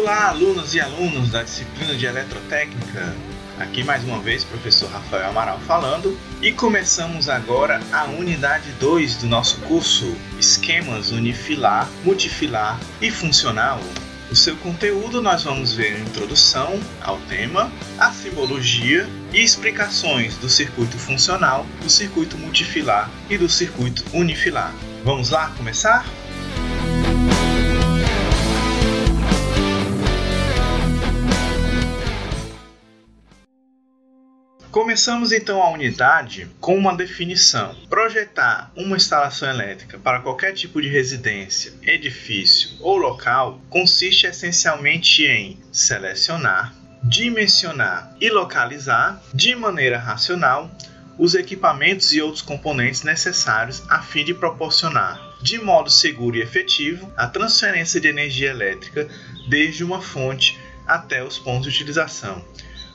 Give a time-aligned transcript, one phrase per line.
[0.00, 3.14] Olá, alunos e alunos da disciplina de Eletrotécnica.
[3.58, 9.26] Aqui mais uma vez, professor Rafael Amaral falando, e começamos agora a unidade 2 do
[9.26, 13.78] nosso curso Esquemas Unifilar, Multifilar e Funcional.
[14.30, 20.48] O seu conteúdo nós vamos ver a introdução ao tema, a simbologia e explicações do
[20.48, 24.72] circuito funcional, do circuito multifilar e do circuito unifilar.
[25.04, 26.06] Vamos lá começar?
[34.70, 37.74] Começamos então a unidade com uma definição.
[37.88, 45.58] Projetar uma instalação elétrica para qualquer tipo de residência, edifício ou local consiste essencialmente em
[45.72, 50.70] selecionar, dimensionar e localizar de maneira racional
[51.18, 57.12] os equipamentos e outros componentes necessários a fim de proporcionar, de modo seguro e efetivo,
[57.16, 59.08] a transferência de energia elétrica
[59.48, 62.44] desde uma fonte até os pontos de utilização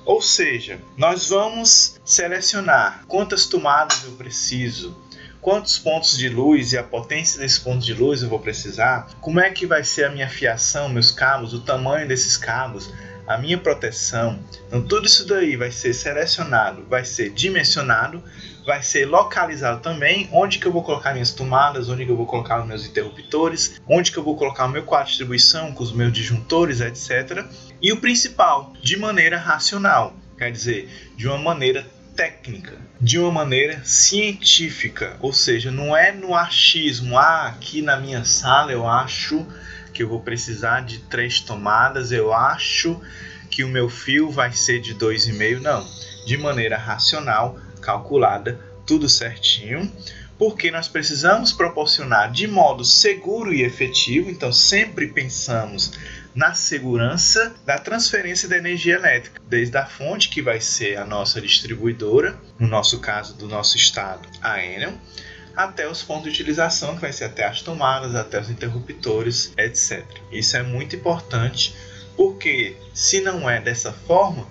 [0.06, 4.96] ou seja, nós vamos selecionar quantas tomadas eu preciso,
[5.42, 9.40] quantos pontos de luz e a potência desses pontos de luz eu vou precisar, como
[9.40, 12.92] é que vai ser a minha fiação, meus cabos, o tamanho desses cabos,
[13.28, 14.40] a minha proteção.
[14.68, 18.24] Então tudo isso daí vai ser selecionado, vai ser dimensionado,
[18.66, 22.26] vai ser localizado também, onde que eu vou colocar minhas tomadas, onde que eu vou
[22.26, 25.84] colocar os meus interruptores, onde que eu vou colocar o meu quadro de distribuição com
[25.84, 27.46] os meus disjuntores, etc.
[27.82, 33.82] E o principal, de maneira racional, quer dizer, de uma maneira técnica, de uma maneira
[33.84, 39.46] científica, ou seja, não é no achismo, ah, aqui na minha sala eu acho
[39.96, 43.02] que eu vou precisar de três tomadas, eu acho
[43.50, 45.88] que o meu fio vai ser de 2,5, não,
[46.26, 49.90] de maneira racional, calculada, tudo certinho,
[50.38, 55.94] porque nós precisamos proporcionar de modo seguro e efetivo, então sempre pensamos
[56.36, 61.40] na segurança da transferência da energia elétrica, desde a fonte que vai ser a nossa
[61.40, 64.94] distribuidora, no nosso caso do nosso estado, a Enel,
[65.56, 70.06] até os pontos de utilização, que vai ser até as tomadas, até os interruptores, etc.
[70.32, 71.76] Isso é muito importante,
[72.16, 74.48] porque se não é dessa forma,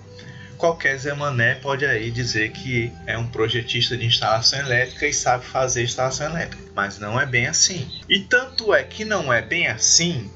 [0.57, 5.45] qualquer Zé Mané pode aí dizer que é um projetista de instalação elétrica e sabe
[5.45, 7.87] fazer instalação elétrica, mas não é bem assim.
[8.09, 10.29] E tanto é que não é bem assim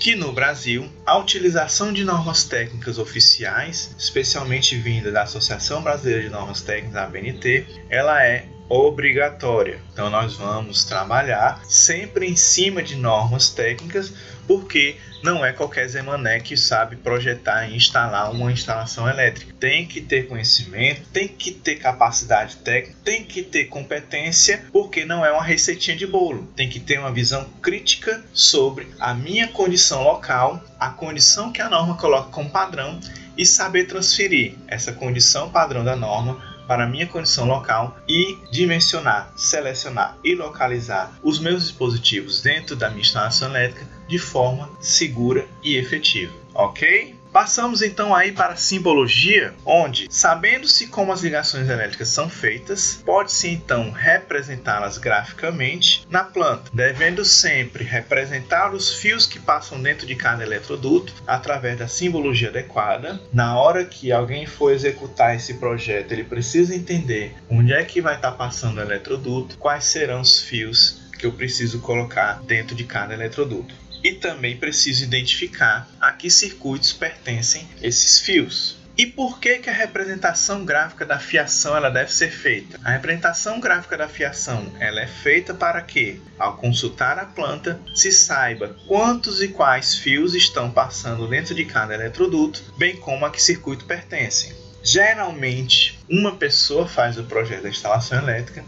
[0.00, 6.28] que no Brasil a utilização de normas técnicas oficiais, especialmente vinda da Associação Brasileira de
[6.28, 9.80] Normas Técnicas, a ABNT, ela é obrigatória.
[9.92, 14.12] Então nós vamos trabalhar sempre em cima de normas técnicas,
[14.46, 19.52] porque não é qualquer Zemané que sabe projetar e instalar uma instalação elétrica.
[19.58, 25.24] Tem que ter conhecimento, tem que ter capacidade técnica, tem que ter competência, porque não
[25.24, 26.48] é uma receitinha de bolo.
[26.54, 31.68] Tem que ter uma visão crítica sobre a minha condição local, a condição que a
[31.68, 33.00] norma coloca como padrão
[33.36, 40.18] e saber transferir essa condição padrão da norma para minha condição local e dimensionar, selecionar
[40.22, 46.34] e localizar os meus dispositivos dentro da minha instalação elétrica de forma segura e efetiva,
[46.54, 47.17] ok?
[47.38, 53.48] Passamos então aí para a simbologia, onde, sabendo-se como as ligações elétricas são feitas, pode-se
[53.48, 60.42] então representá-las graficamente na planta, devendo sempre representar os fios que passam dentro de cada
[60.42, 63.20] eletroduto através da simbologia adequada.
[63.32, 68.16] Na hora que alguém for executar esse projeto, ele precisa entender onde é que vai
[68.16, 73.14] estar passando o eletroduto, quais serão os fios que eu preciso colocar dentro de cada
[73.14, 78.78] eletroduto e também preciso identificar a que circuitos pertencem esses fios.
[78.96, 82.80] E por que, que a representação gráfica da fiação ela deve ser feita?
[82.82, 88.10] A representação gráfica da fiação ela é feita para que, ao consultar a planta, se
[88.10, 93.40] saiba quantos e quais fios estão passando dentro de cada eletroduto, bem como a que
[93.40, 94.52] circuito pertencem.
[94.82, 98.64] Geralmente, uma pessoa faz o projeto da instalação elétrica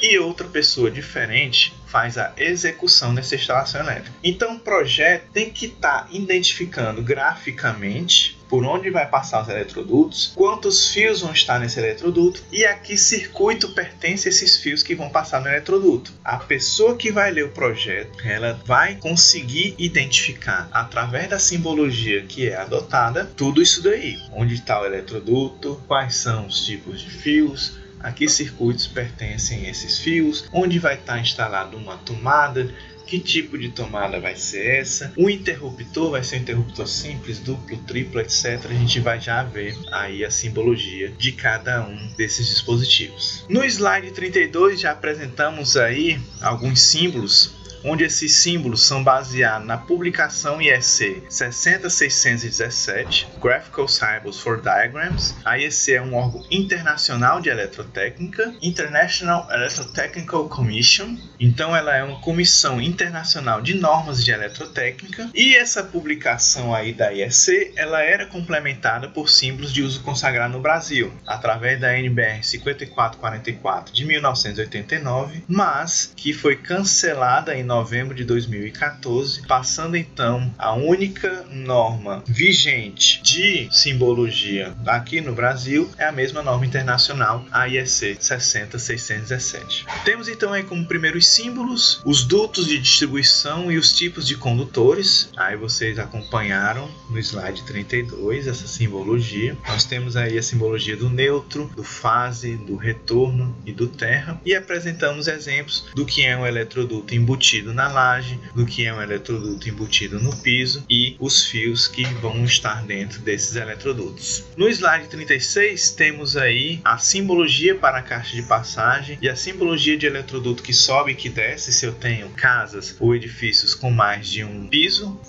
[0.00, 4.16] e outra pessoa diferente faz a execução dessa instalação elétrica.
[4.22, 10.30] Então, o projeto tem que estar tá identificando graficamente por onde vai passar os eletrodutos,
[10.36, 15.08] quantos fios vão estar nesse eletroduto e a que circuito pertence esses fios que vão
[15.08, 16.12] passar no eletroduto.
[16.22, 22.46] A pessoa que vai ler o projeto, ela vai conseguir identificar através da simbologia que
[22.46, 27.80] é adotada tudo isso daí, onde está o eletroduto, quais são os tipos de fios,
[28.00, 32.68] a que circuitos pertencem esses fios, onde vai estar instalado uma tomada,
[33.12, 35.12] que tipo de tomada vai ser essa.
[35.18, 38.64] O interruptor vai ser um interruptor simples, duplo, triplo, etc.
[38.64, 43.44] A gente vai já ver aí a simbologia de cada um desses dispositivos.
[43.50, 47.52] No slide 32 já apresentamos aí alguns símbolos
[47.84, 55.34] onde esses símbolos são baseados na publicação IEC 60617, Graphical Symbols for Diagrams.
[55.44, 61.16] A IEC é um órgão internacional de eletrotécnica, International Electrotechnical Commission.
[61.38, 67.12] Então ela é uma comissão internacional de normas de eletrotécnica e essa publicação aí da
[67.12, 73.92] IEC, ela era complementada por símbolos de uso consagrado no Brasil, através da NBR 5444
[73.92, 82.22] de 1989, mas que foi cancelada em novembro de 2014, passando então a única norma
[82.26, 89.86] vigente de simbologia aqui no Brasil é a mesma norma internacional, a IEC 60617.
[90.04, 95.30] Temos então aí como primeiros símbolos os dutos de distribuição e os tipos de condutores.
[95.34, 99.56] Aí vocês acompanharam no slide 32 essa simbologia.
[99.66, 104.54] Nós temos aí a simbologia do neutro, do fase, do retorno e do terra e
[104.54, 109.68] apresentamos exemplos do que é um eletroduto embutido na laje, do que é um eletroduto
[109.68, 114.44] embutido no piso e os fios que vão estar dentro desses eletrodutos.
[114.56, 119.98] No slide 36 temos aí a simbologia para a caixa de passagem e a simbologia
[119.98, 124.28] de eletroduto que sobe e que desce se eu tenho casas ou edifícios com mais
[124.28, 125.20] de um piso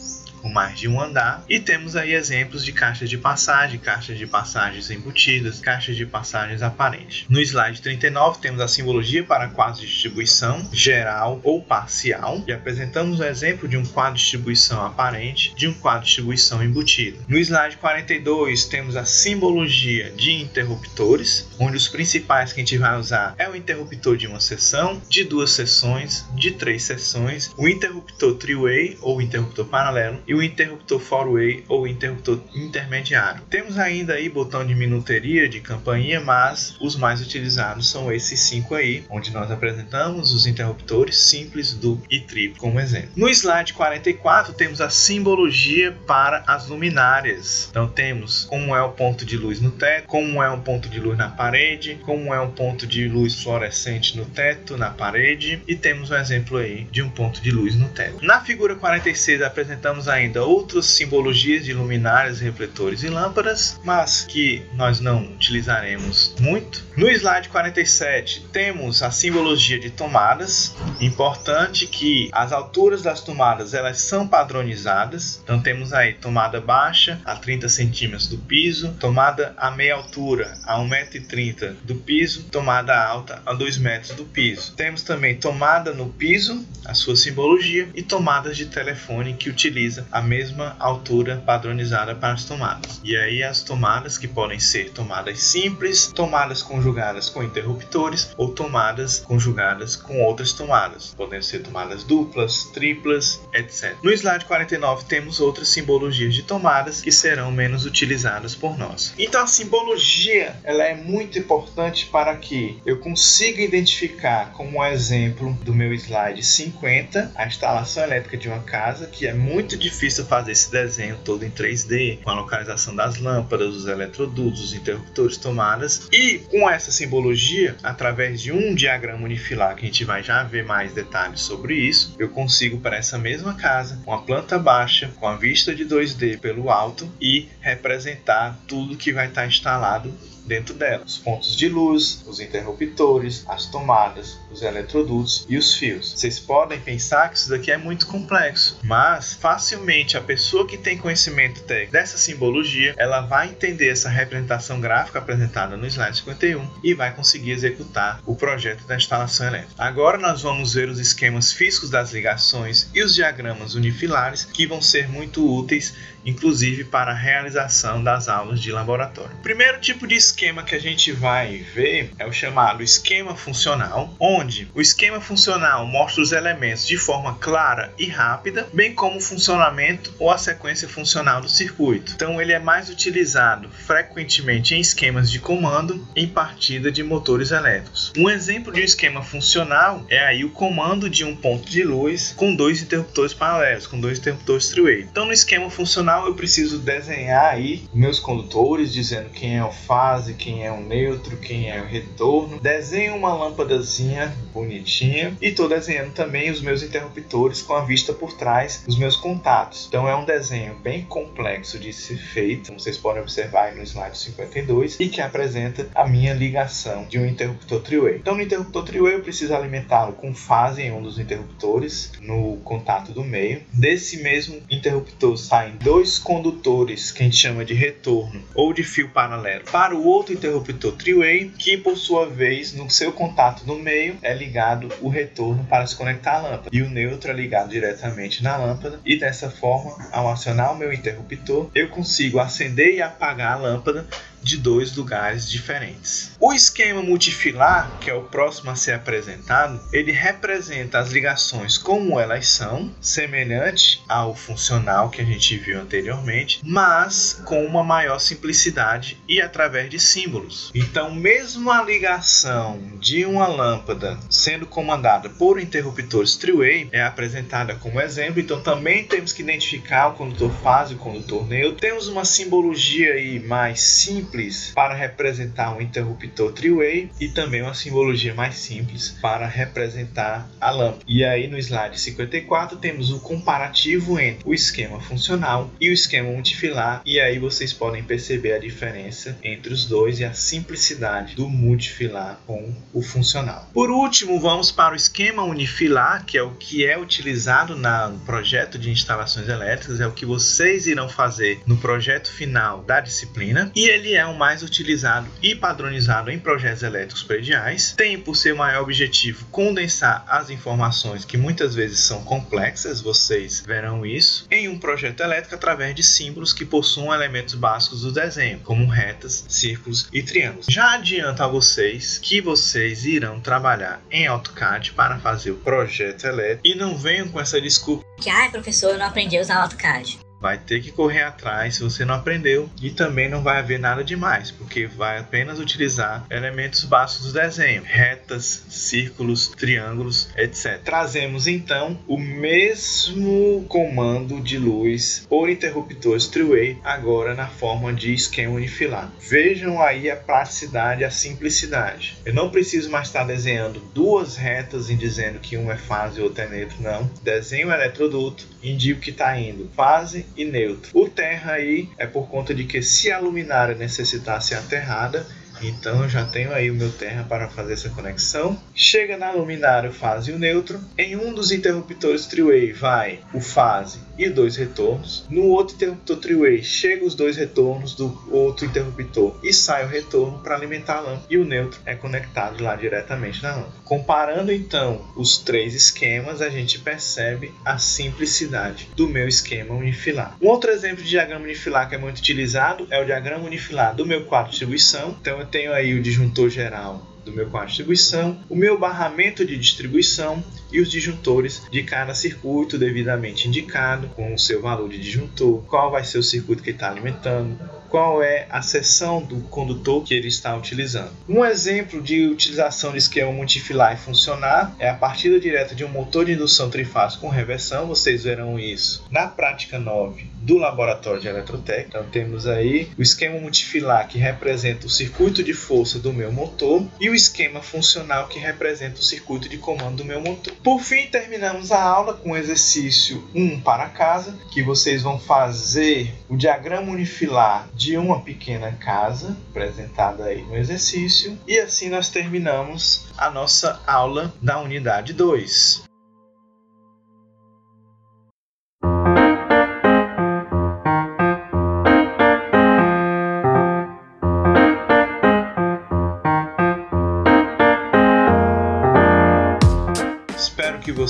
[0.44, 1.44] com mais de um andar.
[1.50, 6.62] E temos aí exemplos de caixas de passagem, caixas de passagens embutidas, caixas de passagens
[6.62, 7.25] aparentes.
[7.30, 13.22] No slide 39 temos a simbologia para quadro de distribuição geral ou parcial e apresentamos
[13.22, 17.19] o exemplo de um quadro de distribuição aparente de um quadro de distribuição embutido.
[17.28, 23.00] No slide 42 temos a simbologia de interruptores, onde os principais que a gente vai
[23.00, 28.36] usar é o interruptor de uma seção, de duas seções, de três seções, o interruptor
[28.36, 33.44] three-way ou interruptor paralelo e o interruptor four-way ou interruptor intermediário.
[33.50, 38.75] Temos ainda aí botão de minuteria, de campainha, mas os mais utilizados são esses cinco
[38.75, 43.09] aí, onde nós apresentamos os interruptores simples, duplo e triplo como exemplo.
[43.15, 47.68] No slide 44 temos a simbologia para as luminárias.
[47.69, 51.00] Então temos como é o ponto de luz no teto, como é um ponto de
[51.00, 55.75] luz na parede, como é um ponto de luz fluorescente no teto, na parede e
[55.75, 58.24] temos um exemplo aí de um ponto de luz no teto.
[58.24, 64.64] Na figura 46 apresentamos ainda ainda outras simbologias de luminárias, refletores e lâmpadas, mas que
[64.74, 66.84] nós não utilizaremos muito.
[66.98, 70.75] No slide 47 temos a simbologia de tomadas.
[71.00, 75.42] Importante que as alturas das tomadas elas são padronizadas.
[75.44, 80.78] Então temos aí tomada baixa a 30 centímetros do piso, tomada a meia altura a
[80.80, 84.74] 1,30m do piso, tomada alta a 2 metros do piso.
[84.76, 90.21] Temos também tomada no piso, a sua simbologia, e tomadas de telefone que utiliza a
[90.21, 93.01] mesma altura padronizada para as tomadas.
[93.04, 99.19] E aí as tomadas que podem ser tomadas simples, tomadas conjugadas com interruptores ou tomadas
[99.19, 101.15] conjugadas com outras tomadas.
[101.18, 103.95] Podem ser tomadas duplas, triplas, etc.
[104.04, 109.16] No slide 49 temos outras simbologias de tomadas que serão menos utilizadas por nós.
[109.18, 115.57] Então a simbologia ela é muito importante para que eu consiga identificar como um exemplo
[115.63, 120.26] do meu slide 50 a instalação elétrica de uma casa que é muito difícil difícil
[120.26, 125.38] fazer esse desenho todo em 3D, com a localização das lâmpadas, os eletrodutos, os interruptores,
[125.38, 126.10] tomadas.
[126.12, 130.66] E com essa simbologia, através de um diagrama unifilar, que a gente vai já ver
[130.66, 135.26] mais detalhes sobre isso, eu consigo para essa mesma casa, com a planta baixa, com
[135.26, 140.14] a vista de 2D pelo alto e representar tudo que vai estar instalado
[140.45, 146.14] dentro dela: os pontos de luz, os interruptores, as tomadas, os eletrodutos e os fios.
[146.14, 150.97] Vocês podem pensar que isso daqui é muito complexo, mas facilmente a pessoa que tem
[150.97, 156.94] conhecimento técnico dessa simbologia, ela vai entender essa representação gráfica apresentada no slide 51 e
[156.94, 159.73] vai conseguir executar o projeto da instalação elétrica.
[159.78, 164.81] Agora nós vamos ver os esquemas físicos das ligações e os diagramas unifilares que vão
[164.81, 165.94] ser muito úteis
[166.25, 169.35] inclusive para a realização das aulas de laboratório.
[169.35, 174.16] O primeiro tipo de esquema que a gente vai ver é o chamado esquema funcional,
[174.19, 179.21] onde o esquema funcional mostra os elementos de forma clara e rápida, bem como o
[179.21, 179.72] funcionamento
[180.19, 182.13] ou a sequência funcional do circuito.
[182.15, 188.11] Então ele é mais utilizado frequentemente em esquemas de comando em partida de motores elétricos.
[188.18, 192.33] Um exemplo de um esquema funcional é aí o comando de um ponto de luz
[192.35, 195.07] com dois interruptores paralelos, com dois interruptores three-way.
[195.11, 200.33] Então no esquema funcional eu preciso desenhar aí meus condutores, dizendo quem é o fase,
[200.33, 202.59] quem é o neutro, quem é o retorno.
[202.59, 208.33] Desenho uma lâmpadazinha bonitinha e estou desenhando também os meus interruptores com a vista por
[208.33, 212.98] trás, os meus contatos Então é um desenho bem complexo de ser feito, como vocês
[212.98, 218.18] podem observar no slide 52, e que apresenta a minha ligação de um interruptor three-way.
[218.18, 223.12] Então no interruptor three-way eu preciso alimentá-lo com fase em um dos interruptores no contato
[223.12, 223.62] do meio.
[223.72, 229.10] Desse mesmo interruptor saem dois condutores que a gente chama de retorno ou de fio
[229.10, 234.18] paralelo para o outro interruptor three-way, que por sua vez no seu contato no meio
[234.22, 238.44] é ligado o retorno para se conectar à lâmpada e o neutro é ligado diretamente
[238.44, 243.54] na lâmpada e dessa forma, ao acionar o meu interruptor, eu consigo acender e apagar
[243.54, 244.06] a lâmpada
[244.44, 246.35] de dois lugares diferentes.
[246.40, 252.19] O esquema multifilar, que é o próximo a ser apresentado, ele representa as ligações como
[252.19, 259.18] elas são, semelhante ao funcional que a gente viu anteriormente, mas com uma maior simplicidade
[259.28, 260.71] e através de símbolos.
[260.76, 268.02] Então, mesmo a ligação de uma lâmpada sendo comandada por interruptores three-way é apresentada como
[268.02, 271.80] exemplo, então também temos que identificar o condutor fase e o condutor neutro.
[271.80, 277.73] Temos uma simbologia aí mais simples simples para representar um interruptor three-way e também uma
[277.73, 281.04] simbologia mais simples para representar a lâmpada.
[281.07, 286.31] E aí no slide 54 temos o comparativo entre o esquema funcional e o esquema
[286.31, 291.47] multifilar e aí vocês podem perceber a diferença entre os dois e a simplicidade do
[291.47, 293.69] multifilar com o funcional.
[293.73, 298.80] Por último, vamos para o esquema unifilar, que é o que é utilizado no projeto
[298.80, 303.87] de instalações elétricas, é o que vocês irão fazer no projeto final da disciplina, e
[303.87, 307.94] ele é é o mais utilizado e padronizado em projetos elétricos prediais.
[307.95, 314.06] Tem por seu maior objetivo condensar as informações que muitas vezes são complexas, vocês verão
[314.06, 318.87] isso, em um projeto elétrico através de símbolos que possuam elementos básicos do desenho, como
[318.87, 320.65] retas, círculos e triângulos.
[320.69, 326.65] Já adianto a vocês que vocês irão trabalhar em AutoCAD para fazer o projeto elétrico
[326.65, 330.22] e não venham com essa desculpa que, ah, professor, eu não aprendi a usar AutoCAD
[330.44, 334.04] vai ter que correr atrás se você não aprendeu e também não vai haver nada
[334.04, 340.81] demais, porque vai apenas utilizar elementos básicos do desenho, retas, círculos, triângulos, etc.
[340.83, 348.56] Trazemos então o mesmo comando de luz por interruptores three-way agora na forma de esquema
[348.56, 349.09] unifilar.
[349.21, 352.18] Vejam aí a praticidade, a simplicidade.
[352.26, 356.21] Eu não preciso mais estar desenhando duas retas e dizendo que um é fase e
[356.21, 357.09] outro é neutro, não.
[357.23, 360.92] Desenho o eletroduto, indico que está indo fase e neutro.
[360.94, 365.25] O terra aí é por conta de que se a luminária necessitar ser aterrada,
[365.62, 368.60] então já tenho aí o meu terra para fazer essa conexão.
[368.74, 370.80] Chega na luminária o fase e o neutro.
[370.98, 375.26] Em um dos interruptores three-way vai o fase e dois retornos.
[375.30, 380.40] No outro interruptor three-way chega os dois retornos do outro interruptor e sai o retorno
[380.40, 383.74] para alimentar a lâmpada e o neutro é conectado lá diretamente na lâmpada.
[383.83, 390.36] Comparando então os três esquemas, a gente percebe a simplicidade do meu esquema unifilar.
[390.42, 394.06] Um outro exemplo de diagrama unifilar que é muito utilizado é o diagrama unifilar do
[394.06, 395.16] meu quadro de distribuição.
[395.22, 399.45] Então eu tenho aí o disjuntor geral do meu quadro de distribuição, o meu barramento
[399.45, 405.00] de distribuição e os disjuntores de cada circuito devidamente indicado com o seu valor de
[405.00, 407.57] disjuntor, qual vai ser o circuito que está alimentando,
[407.90, 411.12] qual é a seção do condutor que ele está utilizando.
[411.28, 415.90] Um exemplo de utilização de esquema multifilar e funcionar é a partida direta de um
[415.90, 417.88] motor de indução trifásico com reversão.
[417.88, 422.00] Vocês verão isso na prática 9 do laboratório de eletrotécnica.
[422.00, 426.85] Então temos aí o esquema multifilar que representa o circuito de força do meu motor
[427.00, 430.54] e o esquema funcional que representa o circuito de comando do meu motor.
[430.64, 436.14] Por fim, terminamos a aula com o exercício 1 para casa, que vocês vão fazer
[436.28, 443.07] o diagrama unifilar de uma pequena casa, apresentada aí no exercício, e assim nós terminamos
[443.18, 445.93] a nossa aula da unidade 2.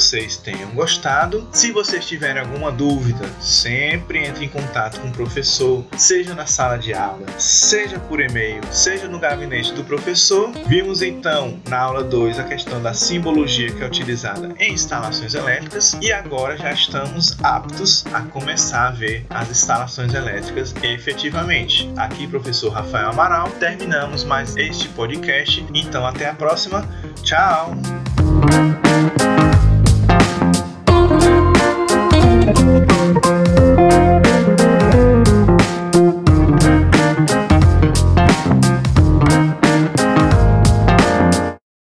[0.03, 1.47] Vocês tenham gostado.
[1.53, 6.77] Se vocês tiverem alguma dúvida, sempre entre em contato com o professor, seja na sala
[6.77, 10.51] de aula, seja por e-mail, seja no gabinete do professor.
[10.67, 15.97] Vimos então na aula 2 a questão da simbologia que é utilizada em instalações elétricas
[16.01, 21.89] e agora já estamos aptos a começar a ver as instalações elétricas efetivamente.
[21.95, 25.65] Aqui, professor Rafael Amaral, terminamos mais este podcast.
[25.73, 26.85] Então, até a próxima.
[27.23, 27.73] Tchau!